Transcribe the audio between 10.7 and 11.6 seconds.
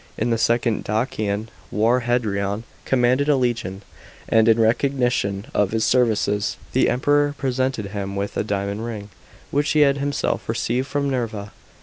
from Nerva.